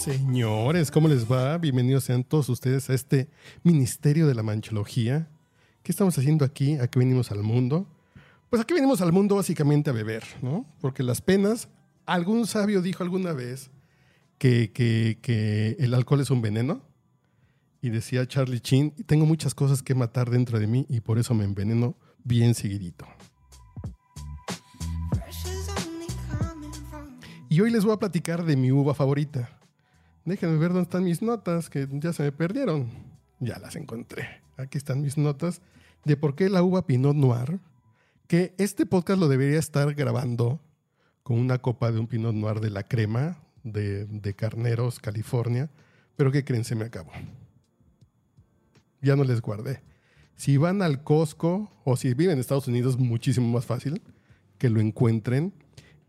[0.00, 1.58] Señores, ¿cómo les va?
[1.58, 3.28] Bienvenidos sean todos ustedes a este
[3.62, 5.28] Ministerio de la Manchología.
[5.82, 6.76] ¿Qué estamos haciendo aquí?
[6.76, 7.86] ¿A qué venimos al mundo?
[8.48, 10.64] Pues aquí venimos al mundo básicamente a beber, ¿no?
[10.80, 11.68] Porque las penas,
[12.06, 13.70] algún sabio dijo alguna vez
[14.38, 16.80] que, que, que el alcohol es un veneno.
[17.82, 21.34] Y decía Charlie Chin, tengo muchas cosas que matar dentro de mí y por eso
[21.34, 23.06] me enveneno bien seguidito.
[27.50, 29.59] Y hoy les voy a platicar de mi uva favorita.
[30.30, 32.88] Déjenme ver dónde están mis notas, que ya se me perdieron.
[33.40, 34.28] Ya las encontré.
[34.56, 35.60] Aquí están mis notas
[36.04, 37.58] de por qué la uva Pinot Noir,
[38.28, 40.60] que este podcast lo debería estar grabando
[41.24, 45.68] con una copa de un Pinot Noir de la crema de, Carneros, California,
[46.14, 46.62] pero ¿qué creen?
[46.62, 47.10] Se me acabó.
[49.02, 49.82] Ya no les guardé.
[50.36, 54.00] Si van al Costco o si viven en Estados Unidos, muchísimo más fácil
[54.58, 55.52] que lo encuentren.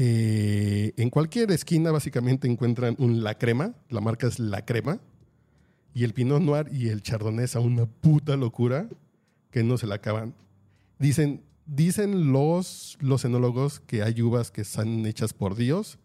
[0.00, 5.00] Eh, en cualquier esquina básicamente encuentran un La Crema, la marca es La Crema,
[5.92, 8.88] y el Pinot Noir y el Chardonnay son una puta locura
[9.50, 10.36] que no se la acaban.
[11.00, 15.98] Dicen, dicen los, los enólogos que hay uvas que están hechas por Dios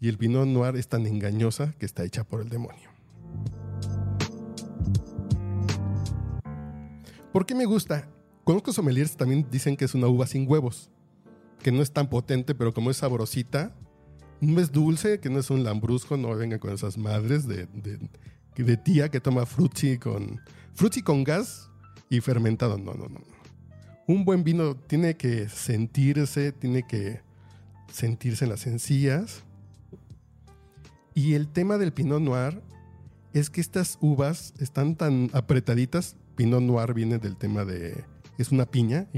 [0.00, 2.88] y el Pinot Noir es tan engañosa que está hecha por el demonio.
[7.30, 8.08] ¿Por qué me gusta?
[8.42, 10.90] Conozco sommeliers también dicen que es una uva sin huevos
[11.64, 13.74] que no es tan potente, pero como es sabrosita,
[14.42, 17.98] no es dulce, que no es un lambrusco, no venga con esas madres de, de,
[18.62, 20.42] de tía que toma frutti con,
[20.74, 21.70] frutti con gas
[22.10, 22.76] y fermentado.
[22.76, 23.20] No, no, no.
[24.06, 27.22] Un buen vino tiene que sentirse, tiene que
[27.90, 29.42] sentirse en las encías.
[31.14, 32.60] Y el tema del Pinot Noir
[33.32, 36.16] es que estas uvas están tan apretaditas.
[36.36, 38.04] Pinot Noir viene del tema de.
[38.36, 39.08] Es una piña,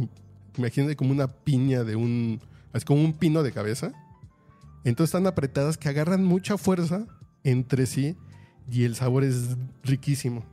[0.58, 2.40] imagínate como una piña de un,
[2.72, 3.92] es como un pino de cabeza.
[4.84, 7.06] Entonces están apretadas que agarran mucha fuerza
[7.44, 8.16] entre sí
[8.70, 10.44] y el sabor es riquísimo.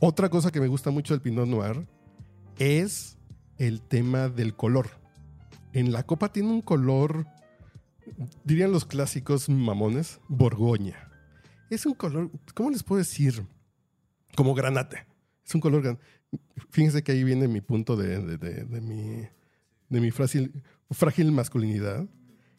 [0.00, 1.86] Otra cosa que me gusta mucho del Pinot Noir
[2.58, 3.16] es
[3.58, 4.90] el tema del color.
[5.72, 7.26] En la copa tiene un color,
[8.44, 11.10] dirían los clásicos mamones, borgoña.
[11.70, 13.46] Es un color, ¿cómo les puedo decir?
[14.36, 15.06] Como granate.
[15.46, 15.98] Es un color,
[16.70, 19.28] fíjense que ahí viene mi punto de, de, de, de mi,
[19.88, 22.06] de mi frágil, frágil masculinidad,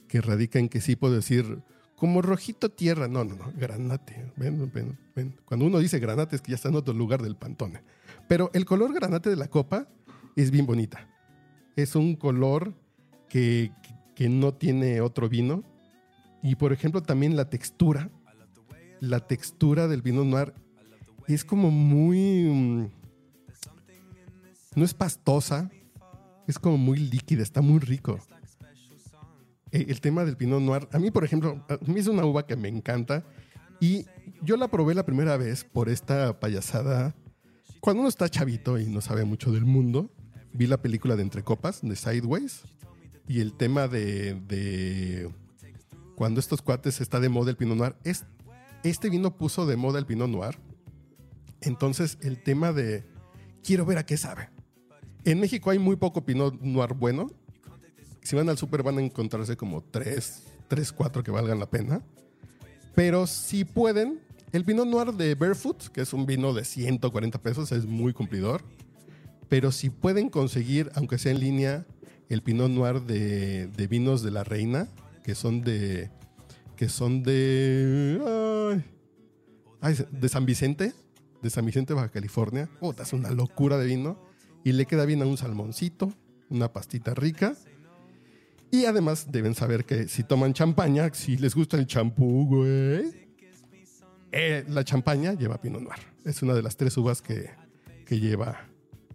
[0.07, 1.61] que radica en que sí puedo decir,
[1.97, 4.31] como rojito tierra, no, no, no, granate.
[4.37, 5.35] Ven, ven, ven.
[5.45, 7.81] Cuando uno dice granate es que ya está en otro lugar del pantone.
[8.27, 9.87] Pero el color granate de la copa
[10.35, 11.09] es bien bonita.
[11.75, 12.73] Es un color
[13.27, 13.71] que,
[14.15, 15.63] que no tiene otro vino.
[16.43, 18.11] Y por ejemplo también la textura,
[18.99, 20.53] la textura del vino noir
[21.27, 22.76] es como muy
[24.77, 25.71] no es pastosa,
[26.47, 28.19] es como muy líquida, está muy rico.
[29.71, 32.45] Eh, el tema del Pinot Noir, a mí, por ejemplo, a mí es una uva
[32.45, 33.25] que me encanta
[33.79, 34.05] y
[34.43, 37.15] yo la probé la primera vez por esta payasada.
[37.79, 40.11] Cuando uno está chavito y no sabe mucho del mundo,
[40.53, 42.61] vi la película de Entre Copas, de Sideways,
[43.27, 45.33] y el tema de, de
[46.15, 48.25] cuando estos cuates está de moda el Pinot Noir, es,
[48.83, 50.59] este vino puso de moda el Pinot Noir.
[51.61, 53.09] Entonces, el tema de
[53.63, 54.55] quiero ver a qué sabe.
[55.27, 57.29] En México hay muy poco Pinot Noir bueno.
[58.23, 62.01] Si van al súper van a encontrarse como tres, tres, cuatro que valgan la pena.
[62.95, 64.21] Pero si pueden,
[64.53, 68.63] el Pinot Noir de Barefoot, que es un vino de 140 pesos, es muy cumplidor.
[69.49, 71.85] Pero si pueden conseguir, aunque sea en línea,
[72.29, 74.87] el Pinot Noir de, de vinos de la Reina,
[75.25, 76.09] que son de.
[76.77, 78.81] que son de.
[79.81, 80.93] Ay, de San Vicente,
[81.41, 82.69] de San Vicente, Baja California.
[82.79, 84.25] Oh, es una locura de vino
[84.67, 86.11] y le queda bien a un salmoncito,
[86.49, 87.55] una pastita rica.
[88.69, 93.29] Y además deben saber que si toman champaña, si les gusta el champú, güey,
[94.33, 95.99] eh, la champaña lleva Pinot Noir.
[96.25, 97.49] Es una de las tres uvas que,
[98.05, 98.67] que, lleva,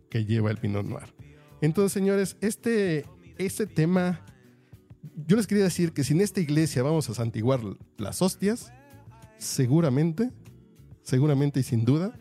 [0.09, 1.15] que lleva el Pinot Noir.
[1.61, 3.05] Entonces, señores, este,
[3.37, 4.25] este tema,
[5.27, 7.61] yo les quería decir que si en esta iglesia vamos a santiguar
[7.99, 8.73] las hostias,
[9.37, 10.31] seguramente,
[11.03, 12.19] seguramente y sin duda,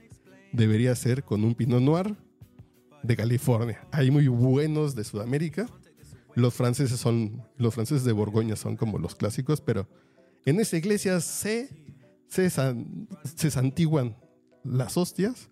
[0.51, 2.17] debería ser con un Pinot Noir
[3.03, 3.86] de California.
[3.92, 5.68] Hay muy buenos de Sudamérica.
[6.36, 9.88] Los franceses son, los franceses de Borgoña son como los clásicos, pero
[10.45, 11.69] en esa iglesia se,
[12.27, 14.15] se, se santiguan
[14.63, 15.50] las hostias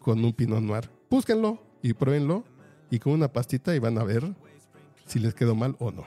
[0.00, 0.90] con un Pinot Noir.
[1.10, 2.44] Búsquenlo y pruébenlo
[2.90, 4.34] y con una pastita y van a ver
[5.06, 6.04] si les quedó mal o no.